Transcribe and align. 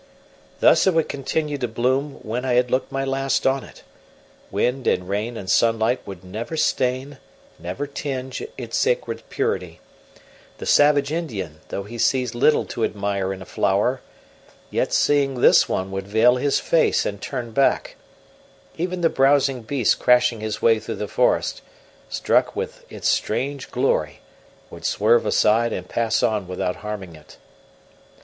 Thus 0.61 0.87
it 0.87 0.95
would 0.95 1.07
continue 1.07 1.59
to 1.59 1.67
bloom 1.67 2.13
when 2.23 2.43
I 2.43 2.53
had 2.53 2.71
looked 2.71 2.91
my 2.91 3.05
last 3.05 3.45
on 3.45 3.63
it; 3.63 3.83
wind 4.49 4.87
and 4.87 5.07
rain 5.07 5.37
and 5.37 5.47
sunlight 5.47 6.01
would 6.07 6.23
never 6.23 6.57
stain, 6.57 7.19
never 7.59 7.85
tinge, 7.85 8.41
its 8.57 8.77
sacred 8.79 9.21
purity; 9.29 9.79
the 10.57 10.65
savage 10.65 11.11
Indian, 11.11 11.59
though 11.69 11.83
he 11.83 11.99
sees 11.99 12.33
little 12.33 12.65
to 12.65 12.83
admire 12.83 13.31
in 13.31 13.43
a 13.43 13.45
flower, 13.45 14.01
yet 14.71 14.91
seeing 14.91 15.35
this 15.39 15.69
one 15.69 15.91
would 15.91 16.07
veil 16.07 16.37
his 16.37 16.59
face 16.59 17.05
and 17.05 17.21
turn 17.21 17.51
back; 17.51 17.95
even 18.79 19.01
the 19.01 19.07
browsing 19.07 19.61
beast 19.61 19.99
crashing 19.99 20.39
his 20.39 20.63
way 20.63 20.79
through 20.79 20.95
the 20.95 21.07
forest, 21.07 21.61
struck 22.09 22.55
with 22.55 22.91
its 22.91 23.07
strange 23.07 23.69
glory, 23.69 24.19
would 24.71 24.83
swerve 24.83 25.27
aside 25.27 25.71
and 25.71 25.89
pass 25.89 26.23
on 26.23 26.47
without 26.47 26.77
harming 26.77 27.15
it. 27.15 27.37